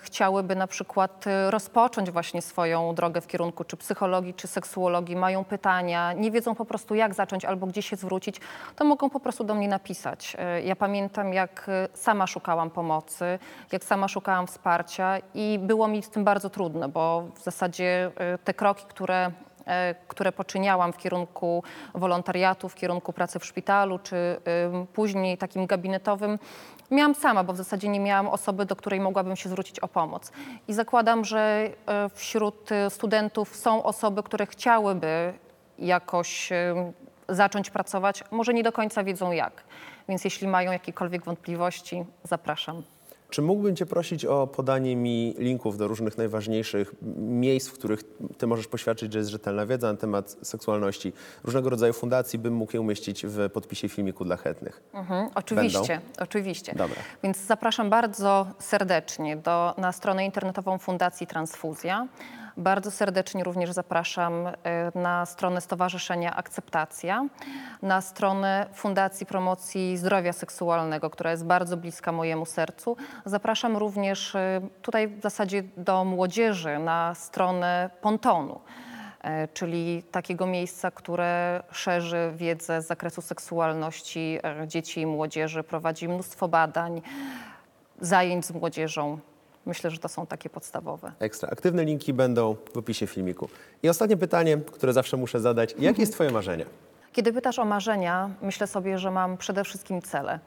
chciałyby 0.00 0.56
na 0.56 0.66
przykład 0.66 1.24
rozpocząć 1.50 2.10
właśnie 2.10 2.42
swoją 2.42 2.94
drogę 2.94 3.20
w 3.20 3.26
kierunku 3.26 3.64
czy 3.64 3.76
psychologii, 3.76 4.34
czy 4.34 4.46
seksuologii, 4.46 5.16
mają 5.16 5.44
pytania, 5.44 6.12
nie 6.12 6.30
wiedzą 6.30 6.54
po 6.54 6.64
prostu 6.64 6.94
jak 6.94 7.14
zacząć 7.14 7.44
albo 7.44 7.66
gdzie 7.66 7.82
się 7.82 7.96
zwrócić, 7.96 8.40
to 8.76 8.84
mogą 8.84 9.10
po 9.10 9.20
prostu 9.20 9.44
do 9.44 9.54
mnie 9.54 9.68
napisać. 9.68 10.36
Ja 10.64 10.76
pamiętam 10.76 11.32
jak 11.32 11.70
sama 11.94 12.26
szukałam 12.26 12.70
pomocy, 12.70 13.38
jak 13.72 13.84
sama 13.84 14.08
szukałam 14.08 14.46
wsparcia 14.46 15.18
i 15.34 15.58
było 15.62 15.88
mi 15.88 16.02
z 16.02 16.10
tym 16.10 16.24
bardzo 16.24 16.50
trudno, 16.50 16.88
bo 16.88 17.24
w 17.34 17.42
zasadzie 17.42 18.10
te 18.44 18.54
kroki, 18.54 18.84
które 18.88 19.30
które 20.08 20.32
poczyniałam 20.32 20.92
w 20.92 20.96
kierunku 20.96 21.62
wolontariatu, 21.94 22.68
w 22.68 22.74
kierunku 22.74 23.12
pracy 23.12 23.38
w 23.38 23.44
szpitalu, 23.44 23.98
czy 23.98 24.40
później 24.92 25.38
takim 25.38 25.66
gabinetowym, 25.66 26.38
miałam 26.90 27.14
sama, 27.14 27.44
bo 27.44 27.52
w 27.52 27.56
zasadzie 27.56 27.88
nie 27.88 28.00
miałam 28.00 28.28
osoby, 28.28 28.66
do 28.66 28.76
której 28.76 29.00
mogłabym 29.00 29.36
się 29.36 29.48
zwrócić 29.48 29.80
o 29.80 29.88
pomoc. 29.88 30.32
I 30.68 30.72
zakładam, 30.72 31.24
że 31.24 31.70
e, 31.86 32.08
wśród 32.08 32.72
e, 32.72 32.90
studentów 32.90 33.56
są 33.56 33.82
osoby, 33.82 34.22
które 34.22 34.46
chciałyby 34.46 35.32
jakoś 35.78 36.50
zacząć 37.28 37.70
pracować, 37.70 38.24
może 38.30 38.54
nie 38.54 38.62
do 38.62 38.72
końca 38.72 39.04
wiedzą 39.04 39.32
jak. 39.32 39.64
Więc 40.08 40.24
jeśli 40.24 40.48
mają 40.48 40.72
jakiekolwiek 40.72 41.24
wątpliwości, 41.24 42.04
zapraszam. 42.24 42.82
Czy 43.30 43.42
mógłbym 43.42 43.76
Cię 43.76 43.86
prosić 43.86 44.24
o 44.24 44.46
podanie 44.46 44.96
mi 44.96 45.34
linków 45.38 45.78
do 45.78 45.88
różnych 45.88 46.18
najważniejszych 46.18 46.94
miejsc, 47.16 47.68
w 47.68 47.72
których 47.72 48.00
Ty 48.38 48.46
możesz 48.46 48.66
poświadczyć, 48.66 49.12
że 49.12 49.18
jest 49.18 49.30
rzetelna 49.30 49.66
wiedza 49.66 49.92
na 49.92 49.98
temat 49.98 50.36
seksualności? 50.42 51.12
Różnego 51.44 51.70
rodzaju 51.70 51.92
fundacji 51.92 52.38
bym 52.38 52.54
mógł 52.54 52.72
je 52.72 52.80
umieścić 52.80 53.26
w 53.26 53.50
podpisie 53.50 53.88
filmiku 53.88 54.24
dla 54.24 54.36
chętnych. 54.36 54.82
Mhm, 54.92 55.30
oczywiście, 55.34 56.00
oczywiście. 56.18 56.72
Dobra. 56.76 56.96
Więc 57.22 57.38
zapraszam 57.46 57.90
bardzo 57.90 58.46
serdecznie 58.58 59.36
do, 59.36 59.74
na 59.78 59.92
stronę 59.92 60.24
internetową 60.24 60.78
Fundacji 60.78 61.26
Transfuzja. 61.26 62.08
Bardzo 62.58 62.90
serdecznie 62.90 63.44
również 63.44 63.72
zapraszam 63.72 64.46
y, 64.46 64.52
na 64.94 65.26
stronę 65.26 65.60
Stowarzyszenia 65.60 66.36
Akceptacja, 66.36 67.26
na 67.82 68.00
stronę 68.00 68.66
Fundacji 68.74 69.26
Promocji 69.26 69.96
Zdrowia 69.96 70.32
Seksualnego, 70.32 71.10
która 71.10 71.30
jest 71.30 71.44
bardzo 71.44 71.76
bliska 71.76 72.12
mojemu 72.12 72.46
sercu. 72.46 72.96
Zapraszam 73.24 73.76
również 73.76 74.34
y, 74.34 74.60
tutaj 74.82 75.08
w 75.08 75.22
zasadzie 75.22 75.62
do 75.76 76.04
młodzieży 76.04 76.78
na 76.78 77.14
stronę 77.14 77.90
Pontonu 78.00 78.60
e, 79.20 79.48
czyli 79.48 80.02
takiego 80.02 80.46
miejsca, 80.46 80.90
które 80.90 81.62
szerzy 81.72 82.32
wiedzę 82.36 82.82
z 82.82 82.86
zakresu 82.86 83.22
seksualności 83.22 84.38
dzieci 84.66 85.00
i 85.00 85.06
młodzieży, 85.06 85.62
prowadzi 85.62 86.08
mnóstwo 86.08 86.48
badań, 86.48 87.02
zajęć 88.00 88.46
z 88.46 88.50
młodzieżą. 88.50 89.18
Myślę, 89.66 89.90
że 89.90 89.98
to 89.98 90.08
są 90.08 90.26
takie 90.26 90.50
podstawowe. 90.50 91.12
Ekstra. 91.18 91.48
Aktywne 91.52 91.84
linki 91.84 92.12
będą 92.12 92.56
w 92.74 92.76
opisie 92.76 93.06
filmiku. 93.06 93.48
I 93.82 93.88
ostatnie 93.88 94.16
pytanie, 94.16 94.56
które 94.72 94.92
zawsze 94.92 95.16
muszę 95.16 95.40
zadać. 95.40 95.74
Jakie 95.78 96.00
jest 96.02 96.12
Twoje 96.12 96.30
marzenie? 96.30 96.66
Kiedy 97.12 97.32
pytasz 97.32 97.58
o 97.58 97.64
marzenia, 97.64 98.30
myślę 98.42 98.66
sobie, 98.66 98.98
że 98.98 99.10
mam 99.10 99.36
przede 99.36 99.64
wszystkim 99.64 100.02
cele. 100.02 100.38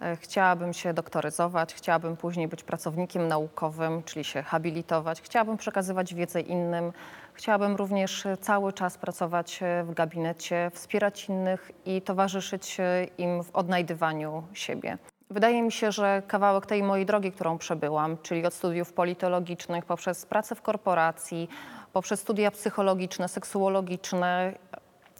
E, 0.00 0.16
Chciałabym 0.16 0.72
się 0.72 0.94
doktoryzować, 0.94 1.74
chciałabym 1.74 2.16
później 2.16 2.48
być 2.48 2.62
pracownikiem 2.62 3.28
naukowym, 3.28 4.02
czyli 4.02 4.24
się 4.24 4.42
habilitować, 4.42 5.22
chciałabym 5.22 5.56
przekazywać 5.56 6.14
wiedzę 6.14 6.40
innym, 6.40 6.92
chciałabym 7.34 7.76
również 7.76 8.26
e, 8.26 8.36
cały 8.36 8.72
czas 8.72 8.98
pracować 8.98 9.58
e, 9.62 9.84
w 9.84 9.94
gabinecie, 9.94 10.70
wspierać 10.74 11.28
innych 11.28 11.72
i 11.86 12.02
towarzyszyć 12.02 12.76
im 13.18 13.44
w 13.44 13.50
odnajdywaniu 13.56 14.42
siebie. 14.52 14.98
Wydaje 15.30 15.62
mi 15.62 15.72
się, 15.72 15.92
że 15.92 16.22
kawałek 16.26 16.66
tej 16.66 16.82
mojej 16.82 17.06
drogi, 17.06 17.32
którą 17.32 17.58
przebyłam, 17.58 18.16
czyli 18.22 18.46
od 18.46 18.54
studiów 18.54 18.92
politologicznych 18.92 19.84
poprzez 19.84 20.26
pracę 20.26 20.54
w 20.54 20.62
korporacji, 20.62 21.48
poprzez 21.92 22.20
studia 22.20 22.50
psychologiczne, 22.50 23.28
seksuologiczne, 23.28 24.52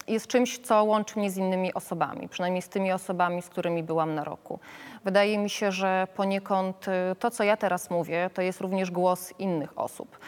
jest 0.08 0.26
czymś, 0.26 0.58
co 0.58 0.84
łączy 0.84 1.18
mnie 1.18 1.30
z 1.30 1.36
innymi 1.36 1.74
osobami, 1.74 2.28
przynajmniej 2.28 2.62
z 2.62 2.68
tymi 2.68 2.92
osobami, 2.92 3.42
z 3.42 3.48
którymi 3.48 3.82
byłam 3.82 4.14
na 4.14 4.24
roku. 4.24 4.58
Wydaje 5.04 5.38
mi 5.38 5.50
się, 5.50 5.72
że 5.72 6.08
poniekąd 6.16 6.88
y, 6.88 6.92
to, 7.18 7.30
co 7.30 7.44
ja 7.44 7.56
teraz 7.56 7.90
mówię, 7.90 8.30
to 8.34 8.42
jest 8.42 8.60
również 8.60 8.90
głos 8.90 9.32
innych 9.38 9.78
osób. 9.78 10.18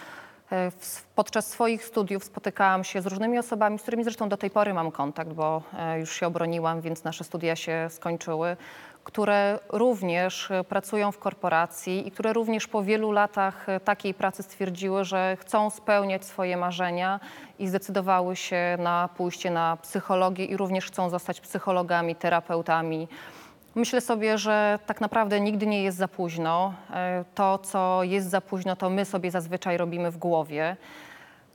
W- 0.50 1.02
Podczas 1.14 1.46
swoich 1.46 1.84
studiów 1.84 2.24
spotykałam 2.24 2.84
się 2.84 3.02
z 3.02 3.06
różnymi 3.06 3.38
osobami, 3.38 3.78
z 3.78 3.82
którymi 3.82 4.04
zresztą 4.04 4.28
do 4.28 4.36
tej 4.36 4.50
pory 4.50 4.74
mam 4.74 4.90
kontakt, 4.90 5.32
bo 5.32 5.62
e, 5.78 5.98
już 6.00 6.12
się 6.12 6.26
obroniłam, 6.26 6.80
więc 6.80 7.04
nasze 7.04 7.24
studia 7.24 7.56
się 7.56 7.86
skończyły, 7.90 8.56
które 9.08 9.58
również 9.68 10.50
e, 10.50 10.64
pracują 10.64 11.12
w 11.12 11.18
korporacji 11.18 12.08
i 12.08 12.10
które 12.10 12.32
również 12.32 12.66
po 12.66 12.82
wielu 12.82 13.12
latach 13.12 13.68
e, 13.68 13.80
takiej 13.80 14.14
pracy 14.14 14.42
stwierdziły, 14.42 15.04
że 15.04 15.36
chcą 15.40 15.70
spełniać 15.70 16.24
swoje 16.24 16.56
marzenia 16.56 17.20
i 17.58 17.68
zdecydowały 17.68 18.36
się 18.36 18.76
na 18.78 19.08
pójście 19.16 19.50
na 19.50 19.76
psychologię 19.76 20.44
i 20.44 20.56
również 20.56 20.86
chcą 20.86 21.10
zostać 21.10 21.40
psychologami, 21.40 22.16
terapeutami. 22.16 23.08
Myślę 23.74 24.00
sobie, 24.00 24.38
że 24.38 24.78
tak 24.86 25.00
naprawdę 25.00 25.40
nigdy 25.40 25.66
nie 25.66 25.82
jest 25.82 25.98
za 25.98 26.08
późno. 26.08 26.74
E, 26.94 27.24
To, 27.34 27.58
co 27.58 28.02
jest 28.02 28.30
za 28.30 28.40
późno, 28.40 28.76
to 28.76 28.90
my 28.90 29.04
sobie 29.04 29.30
zazwyczaj 29.30 29.76
robimy 29.76 30.10
w 30.10 30.18
głowie. 30.18 30.76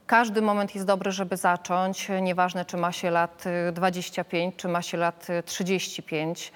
Każdy 0.06 0.42
moment 0.42 0.74
jest 0.74 0.86
dobry, 0.86 1.12
żeby 1.12 1.36
zacząć, 1.36 2.08
nieważne 2.22 2.64
czy 2.64 2.76
ma 2.76 2.92
się 2.92 3.10
lat 3.10 3.44
y, 3.68 3.72
25, 3.72 4.54
czy 4.56 4.68
ma 4.68 4.82
się 4.82 4.96
lat 4.96 5.30
y, 5.30 5.42
35. 5.42 6.52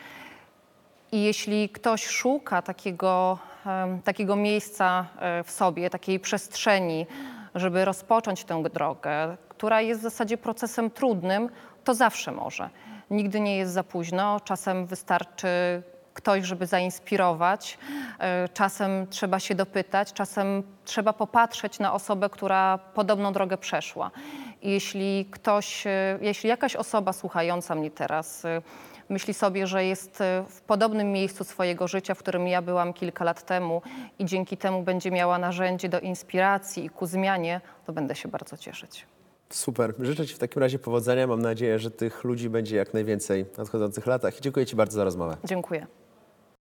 I 1.13 1.23
jeśli 1.23 1.69
ktoś 1.69 2.07
szuka 2.07 2.63
takiego, 2.63 3.39
takiego 4.05 4.37
miejsca 4.37 5.07
e, 5.19 5.45
w 5.45 5.51
sobie, 5.51 5.91
takiej 5.91 6.21
przestrzeni, 6.21 7.07
żeby 7.55 7.85
rozpocząć 7.85 8.45
tę 8.45 8.63
drogę, 8.63 9.37
która 9.49 9.81
jest 9.81 10.01
w 10.01 10.03
zasadzie 10.03 10.39
procesem 10.39 10.91
trudnym, 10.91 11.49
to 11.85 11.95
zawsze 11.95 12.33
może. 12.33 12.71
Nigdy 13.11 13.41
nie 13.41 13.57
jest 13.57 13.73
za 13.73 13.85
późno. 13.85 14.41
Czasem 14.41 14.87
wystarczy 14.87 15.49
ktoś, 16.15 16.45
żeby 16.45 16.67
zainspirować. 16.67 17.79
E, 18.19 18.49
Czasem 18.49 19.07
trzeba 19.07 19.41
się 19.41 19.55
dopytać, 19.55 20.13
czasem 20.13 20.63
trzeba 20.85 21.13
popatrzeć 21.13 21.79
na 21.79 21.93
osobę, 21.93 22.31
która 22.31 22.79
podobną 22.79 23.33
drogę 23.33 23.59
przeszła. 23.59 24.11
I 24.63 24.71
jeśli 24.71 25.27
ktoś, 25.31 25.87
e, 25.87 26.19
jeśli 26.21 26.49
jakaś 26.49 26.77
osoba 26.77 27.13
słuchająca 27.13 27.75
mnie 27.75 27.91
teraz 27.91 28.47
myśli 29.09 29.35
sobie, 29.35 29.67
że 29.67 29.85
jest 29.85 30.21
e, 30.21 30.45
w 30.49 30.61
podobnym 30.61 31.13
miejscu 31.13 31.45
swojego 31.45 31.89
życia, 31.89 32.15
w 32.15 32.19
którym 32.19 32.49
ja 32.49 32.63
byłam 32.63 32.93
kilka 32.93 33.25
lat 33.25 33.47
temu 33.47 33.83
i 34.19 34.25
dzięki 34.25 34.57
temu 34.57 34.83
będzie 34.83 35.11
miała 35.11 35.39
narzędzie 35.39 35.89
do 35.89 36.01
inspiracji 36.01 36.85
i 36.85 36.91
ku 36.91 37.07
zmianie, 37.07 37.61
to 37.87 37.93
będę 37.93 38.15
się 38.15 38.29
bardzo 38.29 38.57
cieszyć. 38.57 39.07
Super. 39.51 39.95
Życzę 39.99 40.27
Ci 40.27 40.35
w 40.35 40.39
takim 40.39 40.63
razie 40.63 40.79
powodzenia. 40.79 41.27
Mam 41.27 41.43
nadzieję, 41.43 41.79
że 41.79 41.91
tych 41.91 42.25
ludzi 42.25 42.51
będzie 42.51 42.77
jak 42.77 42.95
najwięcej 42.95 43.45
w 43.45 43.59
nadchodzących 43.59 44.07
latach. 44.07 44.39
I 44.39 44.43
dziękuję 44.43 44.67
Ci 44.67 44.77
bardzo 44.77 44.97
za 44.97 45.05
rozmowę. 45.05 45.37
Dziękuję. 45.45 45.87